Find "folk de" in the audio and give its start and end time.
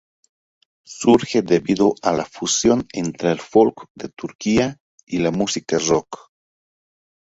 3.39-4.09